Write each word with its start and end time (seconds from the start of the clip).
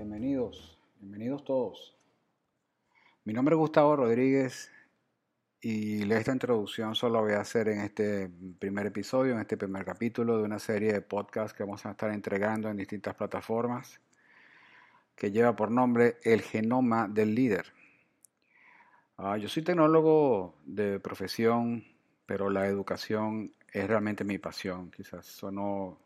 bienvenidos, 0.00 0.78
bienvenidos 0.98 1.44
todos. 1.44 1.94
Mi 3.24 3.34
nombre 3.34 3.54
es 3.54 3.58
Gustavo 3.58 3.96
Rodríguez 3.96 4.72
y 5.60 6.10
esta 6.10 6.32
introducción 6.32 6.94
solo 6.94 7.20
voy 7.20 7.32
a 7.32 7.40
hacer 7.40 7.68
en 7.68 7.80
este 7.80 8.30
primer 8.58 8.86
episodio, 8.86 9.34
en 9.34 9.40
este 9.40 9.58
primer 9.58 9.84
capítulo 9.84 10.38
de 10.38 10.44
una 10.44 10.58
serie 10.58 10.94
de 10.94 11.02
podcasts 11.02 11.54
que 11.54 11.64
vamos 11.64 11.84
a 11.84 11.90
estar 11.90 12.10
entregando 12.12 12.70
en 12.70 12.78
distintas 12.78 13.14
plataformas 13.14 14.00
que 15.14 15.32
lleva 15.32 15.54
por 15.54 15.70
nombre 15.70 16.16
El 16.22 16.40
Genoma 16.40 17.06
del 17.06 17.34
Líder. 17.34 17.66
Ah, 19.18 19.36
yo 19.36 19.50
soy 19.50 19.62
tecnólogo 19.62 20.54
de 20.64 20.98
profesión, 20.98 21.84
pero 22.24 22.48
la 22.48 22.66
educación 22.66 23.52
es 23.70 23.86
realmente 23.86 24.24
mi 24.24 24.38
pasión. 24.38 24.90
Quizás 24.90 25.26
sonó 25.26 25.98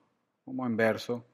como 0.45 0.67
en 0.67 0.77
verso, 0.77 1.25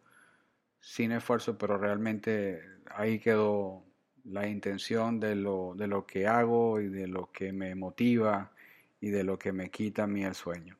sin 0.80 1.12
esfuerzo, 1.12 1.56
pero 1.58 1.78
realmente 1.78 2.62
ahí 2.86 3.18
quedó 3.18 3.84
la 4.24 4.46
intención 4.46 5.20
de 5.20 5.34
lo, 5.34 5.74
de 5.76 5.86
lo 5.86 6.06
que 6.06 6.26
hago 6.26 6.80
y 6.80 6.88
de 6.88 7.06
lo 7.06 7.30
que 7.30 7.52
me 7.52 7.74
motiva 7.74 8.52
y 9.00 9.10
de 9.10 9.24
lo 9.24 9.38
que 9.38 9.52
me 9.52 9.70
quita 9.70 10.04
a 10.04 10.06
mí 10.06 10.24
el 10.24 10.34
sueño. 10.34 10.76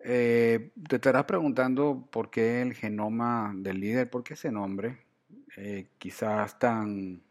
Eh, 0.00 0.72
te 0.86 0.96
estarás 0.96 1.24
preguntando 1.24 2.08
por 2.10 2.30
qué 2.30 2.60
el 2.60 2.74
genoma 2.74 3.52
del 3.56 3.80
líder, 3.80 4.10
por 4.10 4.22
qué 4.22 4.34
ese 4.34 4.52
nombre, 4.52 4.98
eh, 5.56 5.88
quizás 5.98 6.58
tan, 6.58 7.22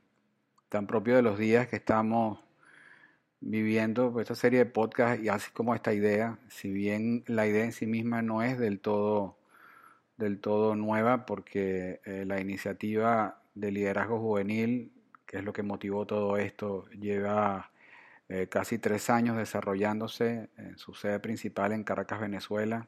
tan 0.70 0.88
propio 0.88 1.16
de 1.16 1.22
los 1.22 1.38
días 1.38 1.67
que 1.67 1.76
estamos 1.76 2.39
viviendo 3.42 4.11
pues, 4.11 4.23
esta 4.23 4.36
serie 4.36 4.59
de 4.59 4.66
podcasts 4.66 5.23
y 5.23 5.30
así 5.30 5.52
como 5.52 5.76
esta 5.76 5.94
idea, 5.94 6.39
si 6.50 6.72
bien 6.72 7.23
la 7.28 7.45
idea 7.45 7.66
en 7.66 7.73
sí 7.73 7.86
misma 7.86 8.22
no 8.22 8.42
es 8.42 8.58
del 8.58 8.80
todo, 8.80 9.38
del 10.17 10.39
todo 10.39 10.75
nueva, 10.75 11.25
porque 11.25 12.02
eh, 12.06 12.25
la 12.25 12.39
iniciativa 12.39 13.42
de 13.56 13.72
liderazgo 13.72 14.20
juvenil, 14.20 14.94
que 15.25 15.38
es 15.38 15.44
lo 15.44 15.53
que 15.53 15.64
motivó 15.64 16.05
todo 16.05 16.38
esto, 16.38 16.88
lleva 16.92 17.72
eh, 18.30 18.47
casi 18.47 18.80
tres 18.80 19.09
años 19.09 19.38
desarrollándose 19.38 20.50
en 20.58 20.78
su 20.78 20.94
sede 20.94 21.20
principal 21.20 21.72
en 21.73 21.83
Caracas, 21.83 22.20
Venezuela. 22.22 22.88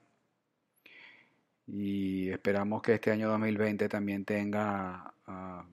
Y 1.67 2.29
esperamos 2.29 2.81
que 2.81 2.93
este 2.95 3.11
año 3.11 3.29
2020 3.29 3.89
también 3.89 4.23
tenga 4.25 5.13
ah, 5.27 5.65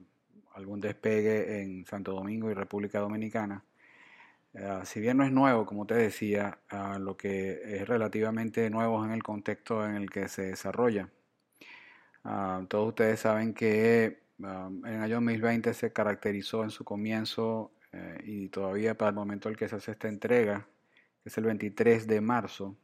algún 0.55 0.79
despegue 0.81 1.61
en 1.61 1.85
Santo 1.85 2.13
Domingo 2.13 2.49
y 2.51 2.53
República 2.53 2.99
Dominicana. 2.99 3.63
Ah, 4.55 4.83
si 4.85 4.99
bien 4.99 5.17
no 5.17 5.23
es 5.23 5.31
nuevo, 5.31 5.65
como 5.65 5.85
te 5.85 5.95
decía, 5.95 6.59
ah, 6.69 6.97
lo 6.99 7.17
que 7.17 7.77
es 7.77 7.87
relativamente 7.87 8.69
nuevo 8.69 9.03
en 9.05 9.11
el 9.11 9.23
contexto 9.23 9.85
en 9.87 9.95
el 9.95 10.09
que 10.09 10.27
se 10.27 10.43
desarrolla. 10.43 11.09
Todos 12.23 12.89
ustedes 12.89 13.19
saben 13.19 13.53
que 13.53 14.23
en 14.39 14.85
el 14.85 15.01
año 15.01 15.15
2020 15.15 15.73
se 15.73 15.91
caracterizó 15.93 16.63
en 16.63 16.71
su 16.71 16.83
comienzo 16.83 17.71
eh, 17.91 18.21
y 18.25 18.49
todavía 18.49 18.97
para 18.97 19.09
el 19.09 19.15
momento 19.15 19.47
en 19.47 19.53
el 19.53 19.57
que 19.59 19.69
se 19.69 19.75
hace 19.75 19.91
esta 19.91 20.07
entrega, 20.07 20.67
que 21.21 21.29
es 21.29 21.37
el 21.37 21.45
23 21.45 22.07
de 22.07 22.21
marzo, 22.21 22.75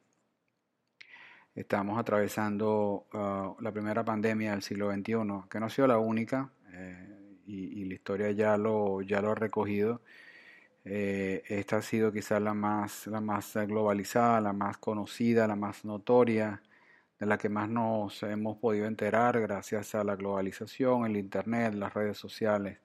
estamos 1.55 1.99
atravesando 1.99 3.07
ah, 3.13 3.55
la 3.59 3.71
primera 3.71 4.03
pandemia 4.05 4.51
del 4.51 4.61
siglo 4.61 4.91
XXI, 4.91 5.49
que 5.49 5.59
no 5.59 5.65
ha 5.65 5.69
sido 5.69 5.87
la 5.87 5.97
única, 5.97 6.51
eh, 6.73 7.19
y, 7.47 7.85
la 7.85 7.95
historia 7.95 8.31
ya 8.31 8.57
lo, 8.57 9.01
ya 9.01 9.21
lo 9.21 9.31
ha 9.31 9.35
recogido. 9.35 10.01
Eh, 10.85 11.43
esta 11.47 11.77
ha 11.77 11.81
sido 11.81 12.11
quizás 12.11 12.41
la 12.41 12.53
más, 12.53 13.07
la 13.07 13.21
más 13.21 13.55
globalizada, 13.55 14.39
la 14.39 14.53
más 14.53 14.77
conocida, 14.77 15.47
la 15.47 15.55
más 15.55 15.83
notoria, 15.83 16.61
de 17.19 17.25
la 17.25 17.37
que 17.37 17.49
más 17.49 17.69
nos 17.69 18.23
hemos 18.23 18.57
podido 18.57 18.85
enterar 18.87 19.39
gracias 19.41 19.93
a 19.93 20.03
la 20.03 20.15
globalización, 20.15 21.05
el 21.05 21.17
Internet, 21.17 21.73
las 21.73 21.93
redes 21.93 22.17
sociales. 22.17 22.79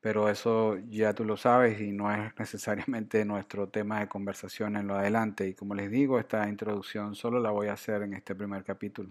Pero 0.00 0.28
eso 0.28 0.76
ya 0.88 1.12
tú 1.12 1.24
lo 1.24 1.36
sabes 1.36 1.80
y 1.80 1.90
no 1.90 2.12
es 2.12 2.32
necesariamente 2.38 3.24
nuestro 3.26 3.68
tema 3.68 4.00
de 4.00 4.08
conversación 4.08 4.76
en 4.76 4.86
lo 4.86 4.94
adelante. 4.94 5.48
Y 5.48 5.54
como 5.54 5.74
les 5.74 5.90
digo, 5.90 6.20
esta 6.20 6.48
introducción 6.48 7.16
solo 7.16 7.40
la 7.40 7.50
voy 7.50 7.66
a 7.68 7.72
hacer 7.72 8.02
en 8.02 8.14
este 8.14 8.34
primer 8.36 8.62
capítulo. 8.62 9.10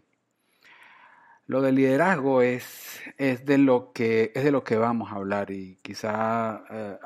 Lo 1.47 1.61
del 1.61 1.75
liderazgo 1.75 2.41
es, 2.41 3.01
es, 3.17 3.45
de 3.45 3.57
lo 3.57 3.91
que, 3.93 4.31
es 4.33 4.43
de 4.43 4.51
lo 4.51 4.63
que 4.63 4.77
vamos 4.77 5.11
a 5.11 5.15
hablar 5.15 5.51
y 5.51 5.77
quizá 5.81 6.63
eh, 6.71 6.97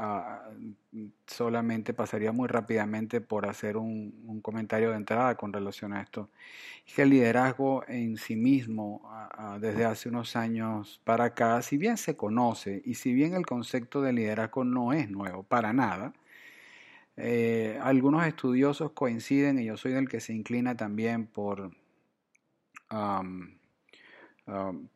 solamente 1.27 1.93
pasaría 1.93 2.31
muy 2.31 2.47
rápidamente 2.47 3.21
por 3.21 3.47
hacer 3.47 3.77
un, 3.77 4.41
comentario 4.41 4.91
de 4.91 4.97
entrada 4.97 5.35
con 5.35 5.53
relación 5.53 5.93
a 5.93 6.01
esto. 6.01 6.29
Es 6.87 6.93
que 6.93 7.03
el 7.03 7.11
liderazgo 7.11 7.83
en 7.87 8.17
sí 8.17 8.35
mismo, 8.35 9.09
desde 9.59 9.85
hace 9.85 10.09
unos 10.09 10.35
años 10.35 11.01
para 11.03 11.25
acá, 11.25 11.61
si 11.61 11.77
bien 11.77 11.97
se 11.97 12.17
conoce 12.17 12.81
y 12.85 12.95
si 12.95 13.13
bien 13.13 13.33
el 13.33 13.45
concepto 13.45 14.01
de 14.01 14.13
liderazgo 14.13 14.63
no 14.63 14.93
es 14.93 15.09
nuevo 15.09 15.43
para 15.43 15.73
nada, 15.73 16.13
eh, 17.17 17.77
algunos 17.81 18.25
estudiosos 18.25 18.91
coinciden 18.91 19.59
y 19.59 19.65
yo 19.65 19.77
soy 19.77 19.91
del 19.91 20.09
que 20.09 20.19
se 20.21 20.33
inclina 20.33 20.75
también 20.75 21.27
por... 21.27 21.71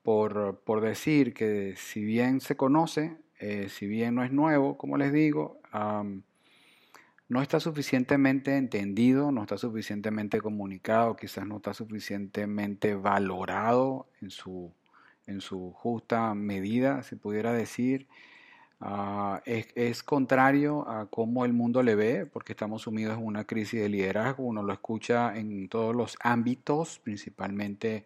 Por, 0.01 0.61
por, 0.61 0.81
decir 0.81 1.31
que 1.35 1.75
si 1.77 2.03
bien 2.03 2.41
se 2.41 2.57
conoce, 2.57 3.15
eh, 3.45 3.67
si 3.67 3.87
bien 3.87 4.15
no 4.15 4.23
es 4.23 4.31
nuevo, 4.31 4.77
como 4.77 4.95
les 4.95 5.11
digo, 5.11 5.59
no 7.27 7.41
está 7.41 7.59
suficientemente 7.59 8.55
entendido, 8.55 9.33
no 9.33 9.41
está 9.41 9.57
suficientemente 9.57 10.39
comunicado, 10.39 11.17
quizás 11.17 11.45
no 11.45 11.57
está 11.57 11.73
suficientemente 11.73 12.95
valorado 12.95 14.07
en 14.21 14.29
su, 14.29 14.71
en 15.27 15.41
su 15.41 15.73
justa 15.73 16.33
medida, 16.35 17.03
se 17.03 17.17
pudiera 17.17 17.51
decir. 17.51 18.07
Uh, 18.79 19.39
es, 19.45 19.67
es, 19.75 20.03
contrario 20.03 20.87
a 20.89 21.07
cómo 21.07 21.43
el 21.43 21.51
mundo 21.51 21.83
le 21.83 21.95
ve, 21.95 22.25
porque 22.25 22.53
estamos 22.53 22.83
sumidos 22.83 23.17
en 23.17 23.25
una 23.25 23.43
crisis 23.43 23.81
de 23.81 23.89
liderazgo, 23.89 24.43
uno 24.43 24.63
lo 24.63 24.71
escucha 24.71 25.37
en 25.37 25.67
todos 25.67 25.93
los 25.93 26.17
ámbitos, 26.21 26.99
principalmente 26.99 28.05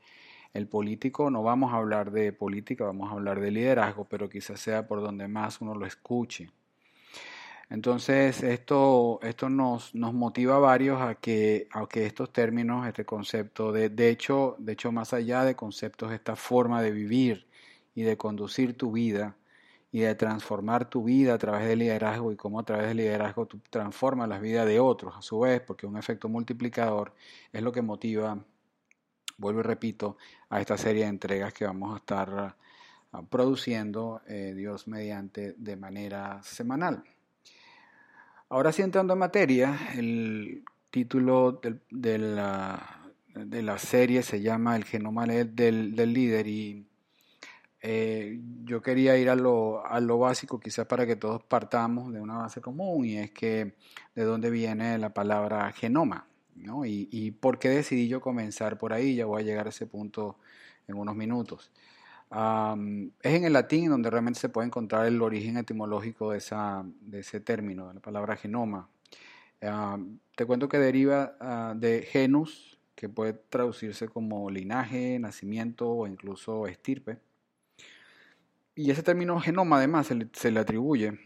el 0.54 0.68
político, 0.68 1.30
no 1.30 1.44
vamos 1.44 1.74
a 1.74 1.78
hablar 1.78 2.12
de 2.12 2.34
política, 2.34 2.86
vamos 2.86 3.10
a 3.10 3.14
hablar 3.14 3.40
de 3.40 3.52
liderazgo, 3.52 4.06
pero 4.06 4.30
quizás 4.30 4.60
sea 4.60 4.88
por 4.88 5.02
donde 5.02 5.28
más 5.28 5.62
uno 5.62 5.76
lo 5.76 5.86
escuche. 5.86 6.50
Entonces, 7.70 8.44
esto, 8.44 9.20
esto 9.22 9.50
nos, 9.50 9.94
nos 9.94 10.14
motiva 10.14 10.56
a 10.56 10.60
varios 10.60 11.02
a 11.02 11.16
que, 11.16 11.68
a 11.72 11.86
que 11.88 12.06
estos 12.06 12.32
términos, 12.32 12.88
este 12.88 13.04
concepto, 13.06 13.74
de, 13.74 13.90
de, 13.90 14.10
hecho, 14.10 14.56
de 14.58 14.74
hecho, 14.74 14.92
más 14.94 15.14
allá 15.14 15.44
de 15.44 15.56
conceptos, 15.56 16.14
esta 16.14 16.38
forma 16.38 16.82
de 16.82 16.92
vivir 16.92 17.48
y 17.94 18.04
de 18.04 18.16
conducir 18.18 18.78
tu 18.78 18.94
vida 18.94 19.36
y 19.92 20.00
de 20.02 20.16
transformar 20.16 20.90
tu 20.90 21.04
vida 21.04 21.34
a 21.34 21.38
través 21.38 21.68
del 21.68 21.80
liderazgo 21.80 22.32
y 22.32 22.38
cómo 22.38 22.60
a 22.60 22.64
través 22.64 22.88
del 22.88 22.98
liderazgo 22.98 23.46
tú 23.48 23.60
transformas 23.70 24.30
la 24.30 24.40
vida 24.40 24.66
de 24.66 24.80
otros, 24.80 25.16
a 25.18 25.22
su 25.22 25.40
vez, 25.40 25.62
porque 25.62 25.88
un 25.88 25.98
efecto 25.98 26.30
multiplicador 26.30 27.14
es 27.52 27.62
lo 27.62 27.72
que 27.72 27.82
motiva 27.82 28.38
vuelvo 29.38 29.62
y 29.62 29.64
repito, 29.64 30.18
a 30.50 30.60
esta 30.60 30.78
serie 30.78 31.04
de 31.04 31.10
entregas 31.10 31.54
que 31.54 31.66
vamos 31.66 31.94
a 31.94 31.98
estar 31.98 32.56
ah, 33.12 33.22
produciendo, 33.30 34.22
eh, 34.28 34.54
Dios 34.56 34.88
mediante, 34.88 35.54
de 35.58 35.76
manera 35.76 36.42
semanal. 36.44 37.04
Ahora 38.50 38.72
sí 38.72 38.82
entrando 38.82 39.14
en 39.14 39.20
materia, 39.20 39.78
el 39.96 40.64
título 40.90 41.60
de, 41.90 42.18
la, 42.18 43.12
de 43.36 43.62
la, 43.62 43.78
serie 43.78 44.24
se 44.24 44.42
llama 44.42 44.76
El 44.76 44.86
genoma 44.86 45.26
del, 45.26 45.96
del 45.96 46.14
líder 46.14 46.48
y 46.48 46.88
eh, 47.82 48.40
yo 48.64 48.82
quería 48.82 49.18
ir 49.18 49.30
a 49.30 49.36
lo, 49.36 49.86
a 49.86 50.00
lo 50.00 50.18
básico, 50.18 50.60
quizás 50.60 50.88
para 50.88 51.06
que 51.06 51.16
todos 51.16 51.44
partamos 51.44 52.12
de 52.12 52.20
una 52.20 52.38
base 52.38 52.60
común, 52.60 53.06
y 53.06 53.18
es 53.18 53.32
que 53.32 53.76
de 54.16 54.24
dónde 54.24 54.50
viene 54.50 54.98
la 54.98 55.14
palabra 55.14 55.72
genoma. 55.72 56.28
Y, 56.86 57.32
por 57.32 57.60
qué 57.60 57.70
decidí 57.70 58.08
yo 58.08 58.22
comenzar 58.22 58.78
por 58.78 58.94
ahí, 58.94 59.16
ya 59.16 59.26
voy 59.26 59.42
a 59.42 59.46
llegar 59.46 59.68
a 59.68 59.70
ese 59.70 59.86
punto 59.86 60.38
en 60.88 60.98
unos 60.98 61.16
minutos. 61.16 61.72
es 62.32 63.34
en 63.34 63.44
el 63.46 63.54
latín 63.54 63.90
donde 63.90 64.10
realmente 64.10 64.40
se 64.40 64.50
puede 64.50 64.68
encontrar 64.68 65.06
el 65.06 65.22
origen 65.22 65.58
etimológico 65.58 66.32
de, 66.32 66.40
esa, 66.40 66.84
de 67.02 67.20
ese 67.20 67.40
término, 67.40 67.88
de 67.88 67.96
la 67.96 68.00
palabra 68.00 68.36
genoma. 68.36 68.90
te 70.36 70.46
cuento 70.46 70.70
que 70.70 70.80
deriva 70.80 71.36
ah, 71.40 71.74
de 71.76 72.02
genus, 72.04 72.80
que 72.96 73.10
puede 73.10 73.34
traducirse 73.34 74.08
como 74.08 74.50
linaje, 74.50 75.20
nacimiento 75.20 75.90
o 75.90 76.08
incluso 76.08 76.68
estirpe. 76.68 77.20
Y 78.76 78.92
ese 78.92 79.04
término 79.04 79.40
genoma 79.40 79.78
además 79.78 80.12
se 80.34 80.52
le 80.52 80.60
atribuye 80.60 81.20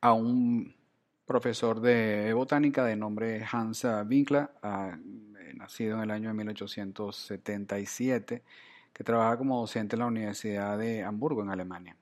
a 0.00 0.12
un 0.12 0.75
profesor 1.26 1.80
de 1.80 2.32
botánica 2.32 2.84
de 2.84 2.96
nombre 2.96 3.44
Hans 3.50 3.84
Winkler, 4.08 4.48
ah, 4.62 4.96
eh, 5.40 5.54
nacido 5.54 5.96
en 5.96 6.04
el 6.04 6.10
año 6.12 6.28
de 6.28 6.34
1877, 6.34 8.42
que 8.92 9.04
trabaja 9.04 9.36
como 9.36 9.60
docente 9.60 9.96
en 9.96 10.00
la 10.00 10.06
Universidad 10.06 10.78
de 10.78 11.02
Hamburgo, 11.02 11.42
en 11.42 11.50
Alemania. 11.50 11.96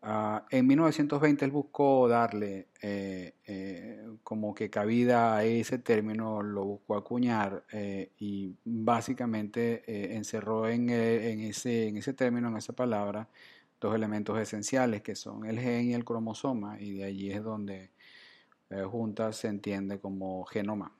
Ah, 0.00 0.46
en 0.50 0.66
1920 0.66 1.44
él 1.44 1.50
buscó 1.50 2.08
darle 2.08 2.68
eh, 2.80 3.34
eh, 3.46 4.06
como 4.22 4.54
que 4.54 4.70
cabida 4.70 5.36
a 5.36 5.44
ese 5.44 5.78
término, 5.78 6.42
lo 6.42 6.64
buscó 6.64 6.96
acuñar 6.96 7.64
y 8.18 8.54
básicamente 8.64 10.14
encerró 10.14 10.68
en 10.68 10.88
ese 10.90 12.14
término, 12.14 12.48
en 12.48 12.56
esa 12.56 12.72
palabra, 12.72 13.28
dos 13.80 13.94
elementos 13.94 14.38
esenciales 14.38 15.02
que 15.02 15.14
son 15.14 15.46
el 15.46 15.58
gen 15.58 15.86
y 15.86 15.94
el 15.94 16.04
cromosoma 16.04 16.80
y 16.80 16.92
de 16.92 17.04
allí 17.04 17.32
es 17.32 17.42
donde 17.42 17.90
juntas 18.90 19.36
se 19.36 19.48
entiende 19.48 19.98
como 19.98 20.44
genoma. 20.44 20.92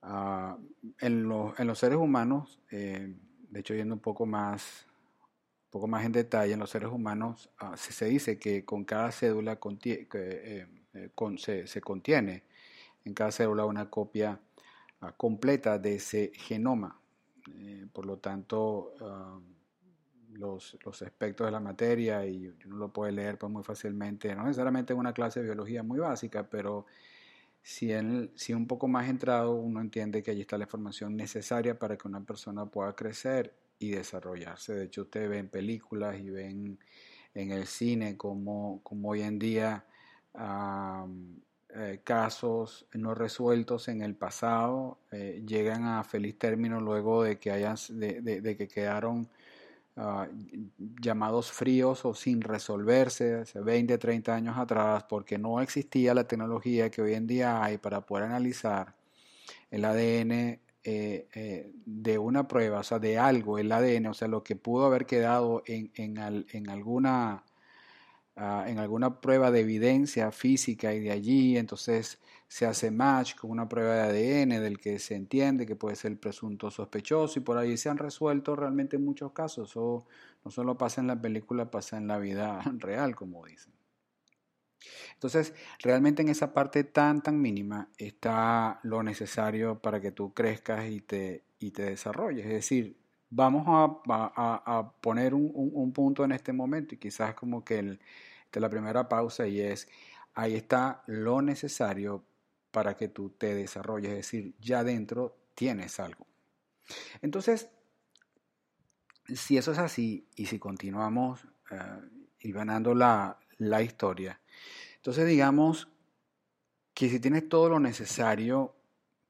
Ah, 0.00 0.56
en, 1.00 1.28
los, 1.28 1.58
en, 1.58 1.66
los, 1.66 1.78
seres 1.78 1.98
humanos, 1.98 2.60
de 2.70 3.14
hecho 3.54 3.74
yendo 3.74 3.94
un 3.94 4.00
poco 4.00 4.26
más 4.26 4.86
poco 5.72 5.88
más 5.88 6.04
en 6.04 6.12
detalle, 6.12 6.52
en 6.52 6.60
los 6.60 6.68
seres 6.68 6.90
humanos 6.90 7.48
ah, 7.58 7.78
se, 7.78 8.04
dice 8.04 8.38
que 8.38 8.62
con 8.62 8.84
cada 8.84 9.10
cédula 9.10 9.58
eh, 9.84 10.66
eh, 10.92 11.66
se, 11.66 11.80
contiene 11.80 12.42
en 13.06 13.14
cada 13.14 13.32
célula 13.32 13.64
una 13.64 13.88
copia 13.88 14.38
ah, 15.00 15.12
completa 15.16 15.78
de 15.78 15.94
ese 15.94 16.30
genoma. 16.34 17.00
Eh, 17.58 17.86
por 17.90 18.04
lo 18.04 18.18
tanto, 18.18 18.92
ah, 20.34 20.38
los, 20.38 21.02
aspectos 21.02 21.46
de 21.46 21.50
la 21.50 21.60
materia, 21.60 22.26
y 22.26 22.52
uno 22.66 22.76
lo 22.76 22.92
puede 22.92 23.12
leer 23.12 23.38
pues, 23.38 23.52
muy 23.52 23.62
fácilmente, 23.62 24.34
no 24.34 24.44
necesariamente 24.44 24.92
en 24.92 24.98
una 24.98 25.12
clase 25.12 25.40
de 25.40 25.46
biología 25.46 25.82
muy 25.82 25.98
básica, 25.98 26.48
pero 26.48 26.86
si, 27.62 27.92
en, 27.92 28.30
si 28.34 28.52
un 28.54 28.66
poco 28.66 28.88
más 28.88 29.08
entrado 29.08 29.54
uno 29.54 29.80
entiende 29.80 30.22
que 30.22 30.32
allí 30.32 30.40
está 30.42 30.58
la 30.58 30.64
información 30.64 31.16
necesaria 31.16 31.78
para 31.78 31.96
que 31.96 32.08
una 32.08 32.20
persona 32.24 32.66
pueda 32.66 32.94
crecer 32.94 33.54
y 33.78 33.90
desarrollarse. 33.90 34.74
De 34.74 34.84
hecho, 34.84 35.02
ustedes 35.02 35.28
ven 35.30 35.48
películas 35.48 36.18
y 36.18 36.30
ven 36.30 36.78
en 37.34 37.50
el 37.50 37.66
cine 37.66 38.16
como, 38.16 38.80
como 38.82 39.10
hoy 39.10 39.22
en 39.22 39.38
día 39.38 39.84
eh, 41.74 42.00
casos 42.04 42.86
no 42.92 43.14
resueltos 43.14 43.88
en 43.88 44.02
el 44.02 44.14
pasado 44.14 44.98
eh, 45.10 45.42
llegan 45.46 45.84
a 45.84 46.04
feliz 46.04 46.38
término 46.38 46.80
luego 46.80 47.22
de 47.22 47.38
que, 47.38 47.50
hayan, 47.50 47.76
de, 47.88 48.56
que 48.56 48.68
quedaron 48.68 49.28
ah, 49.96 50.28
llamados 51.00 51.52
fríos 51.52 52.04
o 52.04 52.14
sin 52.14 52.40
resolverse 52.40 53.34
hace 53.36 53.60
20, 53.60 53.98
30 53.98 54.34
años 54.34 54.58
atrás 54.58 55.04
porque 55.08 55.38
no 55.38 55.60
existía 55.60 56.14
la 56.14 56.26
tecnología 56.26 56.90
que 56.90 57.02
hoy 57.02 57.14
en 57.14 57.26
día 57.26 57.62
hay 57.62 57.78
para 57.78 58.00
poder 58.02 58.24
analizar 58.24 58.94
el 59.70 59.84
ADN 59.84 60.60
eh, 60.84 61.28
eh, 61.34 61.72
de 61.86 62.18
una 62.18 62.48
prueba, 62.48 62.80
o 62.80 62.82
sea, 62.82 62.98
de 62.98 63.16
algo, 63.16 63.56
el 63.56 63.70
ADN, 63.70 64.06
o 64.06 64.14
sea, 64.14 64.26
lo 64.26 64.42
que 64.42 64.56
pudo 64.56 64.86
haber 64.86 65.06
quedado 65.06 65.62
en, 65.66 65.92
en, 65.94 66.68
alguna, 66.68 67.44
ah, 68.36 68.64
en 68.66 68.78
alguna 68.78 69.20
prueba 69.20 69.50
de 69.50 69.60
evidencia 69.60 70.32
física 70.32 70.94
y 70.94 71.00
de 71.00 71.10
allí, 71.10 71.56
entonces 71.56 72.18
se 72.48 72.66
hace 72.66 72.90
match 72.90 73.34
con 73.34 73.50
una 73.50 73.68
prueba 73.68 73.94
de 73.94 74.42
ADN 74.42 74.60
del 74.60 74.78
que 74.78 74.98
se 74.98 75.14
entiende 75.14 75.66
que 75.66 75.76
puede 75.76 75.96
ser 75.96 76.12
el 76.12 76.18
presunto 76.18 76.70
sospechoso 76.70 77.38
y 77.38 77.42
por 77.42 77.56
ahí 77.56 77.76
se 77.76 77.88
han 77.88 77.98
resuelto 77.98 78.54
realmente 78.54 78.98
muchos 78.98 79.32
casos, 79.32 79.76
o 79.76 80.06
no 80.44 80.50
solo 80.50 80.76
pasa 80.76 81.00
en 81.00 81.06
la 81.06 81.20
película, 81.20 81.70
pasa 81.70 81.96
en 81.96 82.06
la 82.08 82.18
vida 82.18 82.60
real, 82.78 83.16
como 83.16 83.46
dicen. 83.46 83.72
Entonces, 85.14 85.54
realmente 85.78 86.22
en 86.22 86.28
esa 86.28 86.52
parte 86.52 86.84
tan, 86.84 87.22
tan 87.22 87.40
mínima 87.40 87.88
está 87.96 88.80
lo 88.82 89.02
necesario 89.02 89.78
para 89.78 90.00
que 90.00 90.10
tú 90.10 90.34
crezcas 90.34 90.88
y 90.90 91.00
te, 91.00 91.44
y 91.58 91.70
te 91.70 91.84
desarrolles. 91.84 92.44
Es 92.44 92.52
decir, 92.52 92.96
vamos 93.34 93.64
a, 93.66 94.92
poner 95.00 95.32
un, 95.34 95.92
punto 95.92 96.24
en 96.24 96.32
este 96.32 96.52
momento 96.52 96.94
y 96.94 96.98
quizás 96.98 97.34
como 97.34 97.64
que 97.64 97.78
el, 97.78 98.00
la 98.52 98.68
primera 98.68 99.08
pausa 99.08 99.46
y 99.46 99.60
es, 99.60 99.88
ahí 100.34 100.54
está 100.54 101.02
lo 101.06 101.40
necesario 101.40 102.24
para 102.70 102.94
que 102.94 103.08
tú 103.08 103.30
te 103.30 103.54
desarrolles. 103.54 104.10
Es 104.10 104.16
decir, 104.16 104.54
ya 104.60 104.84
dentro 104.84 105.36
tienes 105.54 105.98
algo. 105.98 106.26
Entonces, 107.22 107.70
si 109.34 109.56
eso 109.56 109.72
es 109.72 109.78
así 109.78 110.28
y 110.36 110.46
si 110.46 110.58
continuamos 110.58 111.44
uh, 111.70 112.94
la, 112.94 113.38
la 113.56 113.82
historia, 113.82 114.40
entonces 114.96 115.26
digamos 115.26 115.88
que 116.92 117.08
si 117.08 117.18
tienes 117.18 117.48
todo 117.48 117.70
lo 117.70 117.80
necesario 117.80 118.74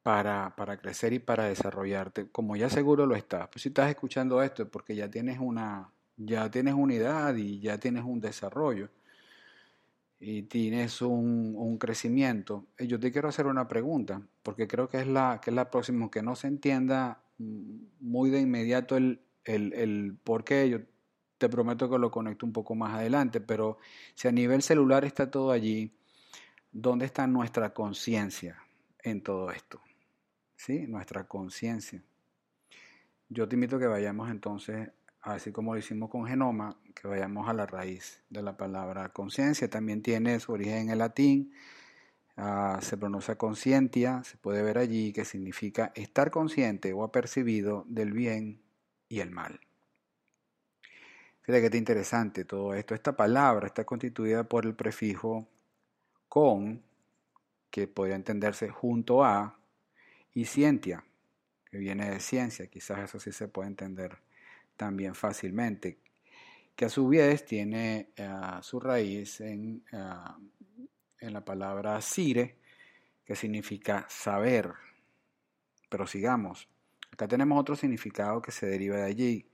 para, 0.02 0.52
crecer 0.80 1.12
y 1.12 1.18
para 1.18 1.44
desarrollarte, 1.44 2.28
como 2.30 2.56
ya 2.56 2.68
seguro 2.68 3.06
lo 3.06 3.14
estás, 3.14 3.48
pues 3.48 3.62
si 3.62 3.68
estás 3.68 3.90
escuchando 3.90 4.42
esto 4.42 4.64
es 4.64 4.68
porque 4.68 4.96
ya 4.96 5.08
tienes 5.08 5.38
una, 5.38 5.90
ya 6.16 6.50
tienes 6.50 6.74
unidad 6.74 7.36
y 7.36 7.60
ya 7.60 7.78
tienes 7.78 8.04
un 8.04 8.20
desarrollo 8.20 8.88
y 10.18 10.42
tienes 10.42 11.02
un, 11.02 11.78
crecimiento. 11.78 12.66
Yo 12.78 13.00
te 13.00 13.10
quiero 13.10 13.28
hacer 13.28 13.46
una 13.46 13.66
pregunta, 13.66 14.22
porque 14.42 14.68
creo 14.68 14.88
que 14.88 15.00
es 15.00 15.06
la, 15.06 15.40
que 15.42 15.50
es 15.50 15.56
la 15.56 15.70
próxima, 15.70 16.10
que 16.10 16.22
no 16.22 16.36
se 16.36 16.46
entienda 16.46 17.22
muy 17.38 18.30
de 18.30 18.40
inmediato 18.40 18.96
el, 18.96 19.20
el, 19.44 19.72
el 19.72 20.16
por 20.22 20.44
qué. 20.44 20.68
Yo 20.68 20.78
te 21.38 21.48
prometo 21.48 21.90
que 21.90 21.98
lo 21.98 22.10
conecto 22.10 22.46
un 22.46 22.52
poco 22.52 22.76
más 22.76 22.94
adelante, 22.94 23.40
pero 23.40 23.78
si 24.14 24.28
a 24.28 24.32
nivel 24.32 24.62
celular 24.62 25.04
está 25.04 25.28
todo 25.28 25.50
allí, 25.50 25.92
¿dónde 26.70 27.06
está 27.06 27.26
nuestra 27.26 27.74
conciencia 27.74 28.62
en 29.02 29.22
todo 29.22 29.50
esto? 29.50 29.80
¿Sí? 30.64 30.86
Nuestra 30.86 31.24
conciencia. 31.24 32.00
Yo 33.28 33.48
te 33.48 33.56
invito 33.56 33.74
a 33.74 33.78
que 33.80 33.88
vayamos 33.88 34.30
entonces, 34.30 34.90
así 35.20 35.50
como 35.50 35.74
lo 35.74 35.80
hicimos 35.80 36.08
con 36.08 36.24
genoma, 36.24 36.78
que 36.94 37.08
vayamos 37.08 37.48
a 37.48 37.52
la 37.52 37.66
raíz 37.66 38.22
de 38.30 38.42
la 38.42 38.56
palabra 38.56 39.08
conciencia. 39.08 39.68
También 39.68 40.02
tiene 40.02 40.38
su 40.38 40.52
origen 40.52 40.82
en 40.82 40.90
el 40.90 40.98
latín, 40.98 41.52
ah, 42.36 42.78
se 42.80 42.96
pronuncia 42.96 43.36
conscientia, 43.36 44.22
se 44.22 44.36
puede 44.36 44.62
ver 44.62 44.78
allí 44.78 45.12
que 45.12 45.24
significa 45.24 45.90
estar 45.96 46.30
consciente 46.30 46.92
o 46.92 47.02
apercibido 47.02 47.84
del 47.88 48.12
bien 48.12 48.62
y 49.08 49.18
el 49.18 49.32
mal. 49.32 49.58
Fíjate 51.40 51.70
que 51.70 51.76
interesante 51.76 52.44
todo 52.44 52.72
esto. 52.74 52.94
Esta 52.94 53.16
palabra 53.16 53.66
está 53.66 53.84
constituida 53.84 54.44
por 54.44 54.64
el 54.64 54.76
prefijo 54.76 55.48
con, 56.28 56.84
que 57.68 57.88
podría 57.88 58.14
entenderse 58.14 58.68
junto 58.68 59.24
a, 59.24 59.58
y 60.34 60.44
cientia, 60.44 61.04
que 61.70 61.78
viene 61.78 62.10
de 62.10 62.20
ciencia. 62.20 62.66
Quizás 62.66 63.00
eso 63.00 63.20
sí 63.20 63.32
se 63.32 63.48
puede 63.48 63.68
entender 63.68 64.18
también 64.76 65.14
fácilmente. 65.14 65.98
Que 66.76 66.86
a 66.86 66.88
su 66.88 67.08
vez 67.08 67.44
tiene 67.44 68.10
eh, 68.16 68.30
su 68.62 68.80
raíz 68.80 69.40
en, 69.40 69.84
eh, 69.92 69.96
en 71.20 71.32
la 71.32 71.44
palabra 71.44 72.00
sire, 72.00 72.56
que 73.24 73.36
significa 73.36 74.06
saber. 74.08 74.72
Pero 75.88 76.06
sigamos. 76.06 76.68
Acá 77.12 77.28
tenemos 77.28 77.60
otro 77.60 77.76
significado 77.76 78.40
que 78.40 78.52
se 78.52 78.66
deriva 78.66 78.96
de 78.96 79.04
allí, 79.04 79.52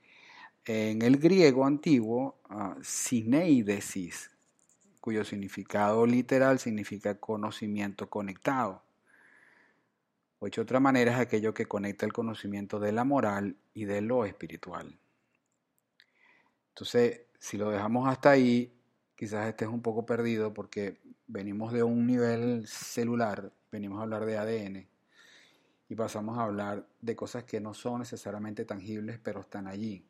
en 0.64 1.00
el 1.00 1.16
griego 1.16 1.64
antiguo, 1.64 2.38
uh, 2.50 2.74
sineidesis, 2.82 4.30
cuyo 5.00 5.24
significado 5.24 6.04
literal 6.04 6.58
significa 6.58 7.18
conocimiento 7.18 8.10
conectado. 8.10 8.82
O 10.40 10.48
de 10.48 10.60
otra 10.60 10.78
manera 10.78 11.12
es 11.12 11.18
aquello 11.18 11.52
que 11.52 11.66
conecta 11.66 12.06
el 12.06 12.12
conocimiento 12.12 12.78
de 12.78 12.92
la 12.92 13.04
moral 13.04 13.56
y 13.74 13.86
de 13.86 14.00
lo 14.00 14.24
espiritual. 14.24 14.98
Entonces, 16.68 17.22
si 17.40 17.56
lo 17.56 17.70
dejamos 17.70 18.08
hasta 18.08 18.30
ahí, 18.30 18.72
quizás 19.16 19.48
estés 19.48 19.68
un 19.68 19.82
poco 19.82 20.06
perdido 20.06 20.54
porque 20.54 21.00
venimos 21.26 21.72
de 21.72 21.82
un 21.82 22.06
nivel 22.06 22.66
celular, 22.68 23.52
venimos 23.72 23.98
a 23.98 24.02
hablar 24.02 24.24
de 24.26 24.38
ADN 24.38 24.88
y 25.88 25.94
pasamos 25.96 26.38
a 26.38 26.44
hablar 26.44 26.86
de 27.00 27.16
cosas 27.16 27.42
que 27.42 27.60
no 27.60 27.74
son 27.74 28.00
necesariamente 28.00 28.64
tangibles, 28.64 29.18
pero 29.18 29.40
están 29.40 29.66
allí. 29.66 30.06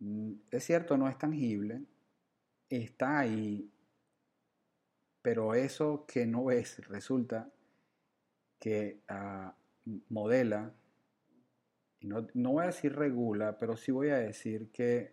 Mm, 0.00 0.32
es 0.50 0.64
cierto, 0.64 0.98
no 0.98 1.08
es 1.08 1.16
tangible, 1.16 1.82
está 2.68 3.20
ahí, 3.20 3.70
pero 5.22 5.54
eso 5.54 6.04
que 6.06 6.26
no 6.26 6.44
ves 6.44 6.86
resulta 6.88 7.50
que 8.58 9.00
ah, 9.08 9.54
modela, 10.08 10.72
y 12.00 12.06
no, 12.06 12.26
voy 12.34 12.62
a 12.62 12.66
decir 12.66 12.94
regula, 12.94 13.58
pero 13.58 13.76
sí 13.76 13.90
voy 13.90 14.10
a 14.10 14.18
decir 14.18 14.70
que 14.70 15.12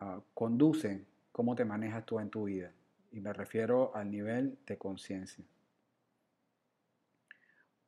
ah, 0.00 0.20
conduce 0.32 1.04
cómo 1.32 1.54
te 1.54 1.64
manejas 1.64 2.06
tú 2.06 2.20
en 2.20 2.30
tu 2.30 2.44
vida. 2.44 2.72
Y 3.12 3.20
me 3.20 3.32
refiero 3.32 3.94
al 3.94 4.10
nivel 4.10 4.58
de 4.66 4.78
conciencia. 4.78 5.44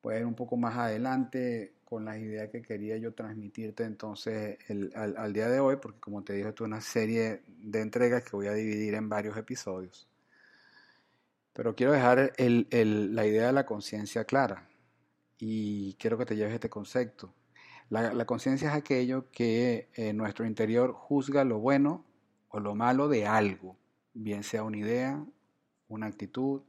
Puede 0.01 0.21
ir 0.21 0.27
un 0.27 0.35
poco 0.35 0.57
más 0.57 0.77
adelante 0.77 1.75
con 1.85 2.05
las 2.05 2.19
ideas 2.19 2.51
que 2.51 2.63
quería 2.63 2.97
yo 2.97 3.15
transmitirte 3.15 3.85
entonces 3.85 4.59
al, 4.95 5.33
día 5.33 5.49
de 5.49 5.61
hoy, 5.61 5.77
porque 5.77 6.01
como 6.01 6.23
te 6.23 6.33
dije, 6.33 6.49
esto 6.49 6.65
es 6.65 6.69
una 6.69 6.81
serie 6.81 7.43
de 7.47 7.81
entregas 7.81 8.25
que 8.25 8.37
voy 8.37 8.49
a 8.49 8.53
dividir 8.53 8.95
en 8.95 9.09
varios 9.09 9.37
episodios. 9.37 10.09
Pero 11.57 11.75
quiero 11.75 11.93
dejar 11.93 12.35
la 12.39 13.27
idea 13.27 13.47
de 13.47 13.53
la 13.55 13.65
conciencia 13.65 14.27
clara 14.27 14.69
y 15.39 15.95
quiero 15.95 16.19
que 16.19 16.27
te 16.27 16.37
lleves 16.37 16.53
este 16.53 16.69
concepto. 16.69 17.33
La, 17.89 18.27
conciencia 18.27 18.69
es 18.69 18.75
aquello 18.75 19.31
que 19.31 19.89
en 19.95 20.07
eh, 20.09 20.13
nuestro 20.13 20.45
interior 20.45 20.93
juzga 20.93 21.45
lo 21.45 21.59
bueno 21.59 22.05
o 22.49 22.61
lo 22.61 22.75
malo 22.75 23.09
de 23.09 23.27
algo, 23.27 23.75
bien 24.13 24.43
sea 24.43 24.65
una 24.65 24.77
idea, 24.77 25.25
una 25.89 26.09
actitud, 26.09 26.61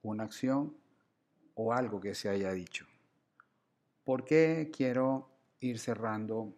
una 0.00 0.24
acción 0.24 0.74
o 1.54 1.74
algo 1.74 2.00
que 2.00 2.14
se 2.14 2.30
haya 2.30 2.50
dicho. 2.52 2.86
¿Por 4.04 4.24
qué 4.24 4.70
quiero 4.74 5.28
ir 5.60 5.78
cerrando 5.78 6.54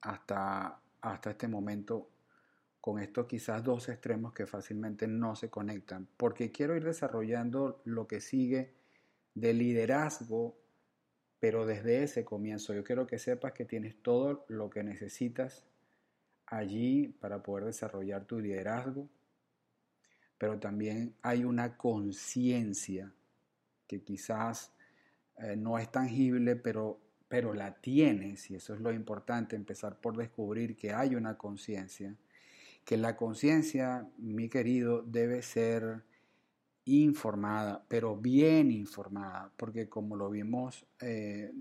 hasta, 0.00 0.80
hasta 1.02 1.30
este 1.30 1.46
momento 1.46 2.09
con 2.80 2.98
estos 2.98 3.26
quizás 3.26 3.62
dos 3.62 3.88
extremos 3.88 4.32
que 4.32 4.46
fácilmente 4.46 5.06
no 5.06 5.34
se 5.36 5.50
conectan? 5.50 6.08
Porque 6.16 6.50
quiero 6.50 6.76
ir 6.76 6.84
desarrollando 6.84 7.82
lo 7.84 8.06
que 8.06 8.20
sigue 8.20 8.74
de 9.34 9.52
liderazgo 9.54 10.60
pero 11.40 11.64
desde 11.64 12.02
ese 12.02 12.22
comienzo 12.24 12.74
yo 12.74 12.84
quiero 12.84 13.06
que 13.06 13.18
sepas 13.18 13.52
que 13.52 13.64
tienes 13.64 13.96
todo 14.02 14.44
lo 14.48 14.68
que 14.68 14.84
necesitas 14.84 15.64
allí 16.46 17.08
para 17.08 17.42
poder 17.42 17.64
desarrollar 17.64 18.26
tu 18.26 18.38
liderazgo, 18.38 19.08
pero 20.36 20.58
también 20.58 21.14
hay 21.22 21.44
una 21.44 21.78
conciencia 21.78 23.10
que 23.86 24.02
quizás 24.02 24.72
eh, 25.38 25.56
no 25.56 25.78
es 25.78 25.90
tangible, 25.90 26.56
pero, 26.56 27.00
pero 27.26 27.54
la 27.54 27.74
tienes, 27.74 28.50
y 28.50 28.56
eso 28.56 28.74
es 28.74 28.80
lo 28.80 28.92
importante, 28.92 29.56
empezar 29.56 29.98
por 29.98 30.16
descubrir 30.16 30.76
que 30.76 30.92
hay 30.92 31.14
una 31.14 31.38
conciencia, 31.38 32.14
que 32.84 32.96
la 32.96 33.16
conciencia, 33.16 34.08
mi 34.18 34.48
querido, 34.48 35.02
debe 35.02 35.42
ser 35.42 36.04
informada, 36.84 37.84
pero 37.88 38.16
bien 38.16 38.70
informada, 38.70 39.52
porque 39.56 39.88
como 39.88 40.16
lo 40.16 40.30
vimos 40.30 40.86
eh, 41.00 41.52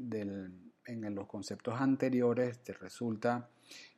en 0.86 1.16
los 1.16 1.28
conceptos 1.28 1.80
anteriores, 1.80 2.64
te 2.64 2.74
resulta 2.74 3.50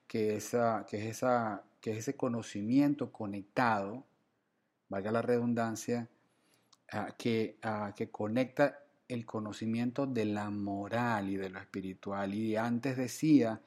que, 0.07 0.35
esa, 0.35 0.85
que, 0.89 0.97
es 0.97 1.17
esa, 1.17 1.63
que 1.79 1.97
ese 1.97 2.15
conocimiento 2.15 3.11
conectado, 3.11 4.05
valga 4.89 5.11
la 5.11 5.21
redundancia, 5.21 6.09
que, 7.17 7.57
que 7.95 8.09
conecta 8.09 8.83
el 9.07 9.25
conocimiento 9.25 10.05
de 10.05 10.25
la 10.25 10.49
moral 10.49 11.29
y 11.29 11.37
de 11.37 11.49
lo 11.49 11.59
espiritual. 11.59 12.33
Y 12.33 12.55
antes 12.55 12.97
decía 12.97 13.61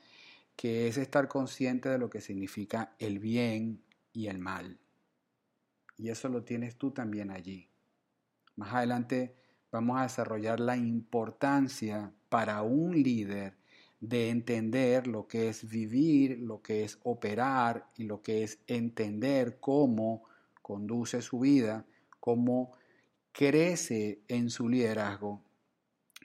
que 0.57 0.89
es 0.89 0.99
estar 0.99 1.29
consciente 1.29 1.89
de 1.89 1.99
lo 1.99 2.11
que 2.11 2.21
significa 2.21 2.95
el 2.99 3.19
bien 3.19 3.83
y 4.13 4.29
el 4.29 4.39
mal. 4.39 4.79
Y 5.97 6.09
eso 6.09 6.29
lo 6.29 6.45
tienes 6.45 6.77
tú 6.77 6.91
también 6.91 7.31
allí. 7.31 7.69
Más 8.57 8.73
adelante 8.73 9.35
vamos 9.71 9.99
a 9.99 10.05
desarrollar 10.05 10.61
la 10.61 10.77
importancia 10.77 12.13
para 12.29 12.63
un 12.63 13.03
líder 13.03 13.57
de 14.01 14.29
entender 14.29 15.07
lo 15.07 15.27
que 15.27 15.49
es 15.49 15.69
vivir, 15.69 16.39
lo 16.39 16.61
que 16.61 16.85
es 16.85 16.99
operar 17.05 17.89
y 17.97 18.05
lo 18.05 18.23
que 18.23 18.43
es 18.43 18.59
entender 18.67 19.59
cómo 19.61 20.25
conduce 20.63 21.23
su 21.23 21.41
vida, 21.41 21.87
cómo 22.21 22.73
crece 23.33 24.21
en 24.29 24.51
su 24.51 24.69
liderazgo, 24.69 25.43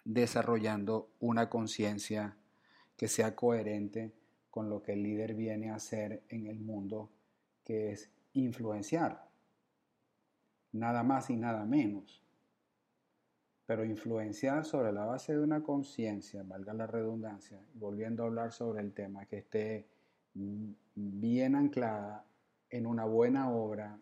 desarrollando 0.03 1.09
una 1.19 1.49
conciencia 1.49 2.37
que 2.97 3.07
sea 3.07 3.35
coherente 3.35 4.13
con 4.59 4.69
lo 4.69 4.83
que 4.83 4.91
el 4.91 5.03
líder 5.03 5.35
viene 5.35 5.69
a 5.69 5.75
hacer 5.75 6.21
en 6.27 6.45
el 6.47 6.59
mundo, 6.59 7.09
que 7.63 7.93
es 7.93 8.11
influenciar 8.33 9.25
nada 10.73 11.01
más 11.01 11.29
y 11.29 11.37
nada 11.37 11.63
menos. 11.63 12.21
Pero 13.65 13.85
influenciar 13.85 14.65
sobre 14.65 14.91
la 14.91 15.05
base 15.05 15.31
de 15.31 15.39
una 15.41 15.63
conciencia, 15.63 16.43
valga 16.43 16.73
la 16.73 16.87
redundancia, 16.87 17.57
volviendo 17.75 18.21
a 18.21 18.25
hablar 18.25 18.51
sobre 18.51 18.81
el 18.81 18.91
tema, 18.91 19.25
que 19.27 19.37
esté 19.37 19.87
bien 20.33 21.55
anclada 21.55 22.25
en 22.69 22.85
una 22.85 23.05
buena 23.05 23.49
obra, 23.53 23.97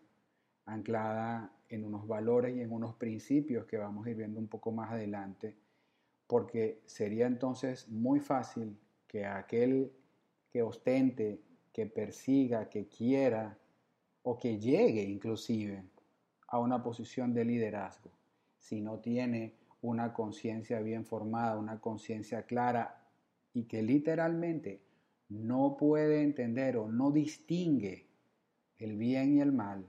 anclada 0.64 1.52
en 1.68 1.84
unos 1.84 2.08
valores 2.08 2.56
y 2.56 2.62
en 2.62 2.72
unos 2.72 2.96
principios 2.96 3.64
que 3.64 3.76
vamos 3.76 4.04
a 4.04 4.10
ir 4.10 4.16
viendo 4.16 4.40
un 4.40 4.48
poco 4.48 4.72
más 4.72 4.90
adelante, 4.90 5.54
porque 6.26 6.82
sería 6.84 7.28
entonces 7.28 7.88
muy 7.88 8.18
fácil 8.18 8.76
que 9.06 9.24
aquel 9.24 9.92
que 10.50 10.62
ostente, 10.62 11.40
que 11.72 11.86
persiga, 11.86 12.68
que 12.68 12.88
quiera 12.88 13.58
o 14.22 14.38
que 14.38 14.58
llegue 14.58 15.02
inclusive 15.02 15.84
a 16.48 16.58
una 16.58 16.82
posición 16.82 17.34
de 17.34 17.44
liderazgo, 17.44 18.10
si 18.58 18.80
no 18.80 18.98
tiene 18.98 19.54
una 19.82 20.12
conciencia 20.12 20.80
bien 20.80 21.04
formada, 21.04 21.58
una 21.58 21.80
conciencia 21.80 22.42
clara 22.42 23.06
y 23.54 23.64
que 23.64 23.82
literalmente 23.82 24.80
no 25.28 25.76
puede 25.78 26.22
entender 26.22 26.76
o 26.76 26.88
no 26.88 27.10
distingue 27.10 28.06
el 28.78 28.96
bien 28.96 29.36
y 29.36 29.40
el 29.40 29.52
mal, 29.52 29.86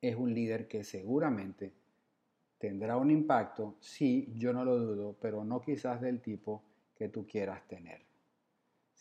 es 0.00 0.16
un 0.16 0.34
líder 0.34 0.66
que 0.66 0.82
seguramente 0.82 1.72
tendrá 2.58 2.96
un 2.96 3.10
impacto, 3.10 3.76
sí, 3.80 4.32
yo 4.36 4.52
no 4.52 4.64
lo 4.64 4.76
dudo, 4.76 5.16
pero 5.20 5.44
no 5.44 5.60
quizás 5.60 6.00
del 6.00 6.20
tipo 6.20 6.62
que 6.96 7.08
tú 7.08 7.26
quieras 7.26 7.66
tener, 7.68 8.02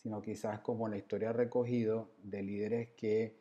sino 0.01 0.21
quizás 0.21 0.59
como 0.59 0.87
la 0.87 0.97
historia 0.97 1.31
recogido 1.31 2.11
de 2.23 2.41
líderes 2.41 2.89
que 2.91 3.39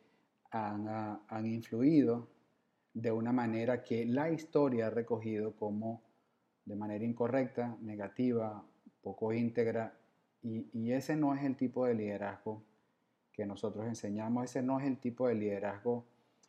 han, 0.51 1.45
influido 1.45 2.27
de 2.93 3.11
una 3.11 3.31
manera 3.31 3.83
que 3.83 4.05
la 4.05 4.29
historia 4.29 4.87
ha 4.87 4.89
recogido 4.89 5.55
como 5.55 6.03
de 6.65 6.75
manera 6.75 7.05
incorrecta, 7.05 7.77
negativa, 7.81 8.63
poco 9.01 9.33
íntegra, 9.33 9.97
y, 10.43 10.67
y, 10.73 10.91
ese 10.91 11.15
no 11.15 11.35
es 11.35 11.43
el 11.43 11.55
tipo 11.55 11.85
de 11.85 11.93
liderazgo 11.93 12.63
que 13.31 13.45
nosotros 13.45 13.85
enseñamos, 13.85 14.45
ese 14.45 14.61
no 14.61 14.79
es 14.79 14.85
el 14.85 14.97
tipo 14.97 15.27
de 15.27 15.35
liderazgo 15.35 16.05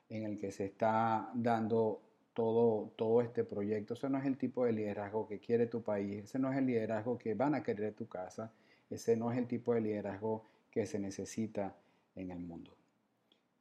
en 0.08 0.24
el 0.24 0.38
que 0.38 0.50
se 0.50 0.64
está 0.64 1.30
dando 1.34 2.02
todo, 2.34 2.92
todo 2.96 3.20
este 3.20 3.44
proyecto, 3.44 3.94
ese 3.94 4.08
no 4.08 4.18
es 4.18 4.24
el 4.24 4.36
tipo 4.36 4.64
de 4.64 4.72
liderazgo 4.72 5.26
que 5.28 5.38
quiere 5.38 5.66
tu 5.66 5.82
país, 5.82 6.24
ese 6.24 6.38
no 6.38 6.50
es 6.50 6.58
el 6.58 6.66
liderazgo 6.66 7.18
que 7.18 7.34
van 7.34 7.54
a 7.54 7.62
querer 7.62 7.94
tu 7.94 8.08
casa, 8.08 8.52
ese 8.94 9.16
no 9.16 9.32
es 9.32 9.38
el 9.38 9.46
tipo 9.46 9.74
de 9.74 9.80
liderazgo 9.80 10.44
que 10.70 10.86
se 10.86 10.98
necesita 10.98 11.74
en 12.14 12.30
el 12.30 12.40
mundo. 12.40 12.76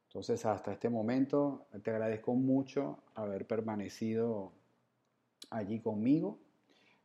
Entonces, 0.07 0.45
hasta 0.45 0.73
este 0.73 0.89
momento, 0.89 1.67
te 1.83 1.91
agradezco 1.91 2.33
mucho 2.33 2.99
haber 3.15 3.47
permanecido 3.47 4.51
allí 5.49 5.79
conmigo. 5.79 6.37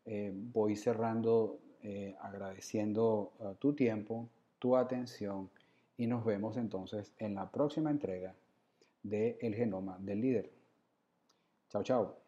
Eh, 0.04 0.32
voy 0.34 0.76
cerrando 0.76 1.60
eh, 1.88 2.16
agradeciendo 2.20 3.32
uh, 3.38 3.54
tu 3.54 3.72
tiempo, 3.74 4.28
tu 4.58 4.76
atención 4.76 5.48
y 5.96 6.08
nos 6.08 6.24
vemos 6.24 6.56
entonces 6.56 7.14
en 7.18 7.36
la 7.36 7.48
próxima 7.48 7.90
entrega 7.90 8.34
de 9.04 9.38
El 9.40 9.54
Genoma 9.54 9.96
del 10.00 10.20
Líder. 10.20 10.50
Chao, 11.68 11.84
chao. 11.84 12.25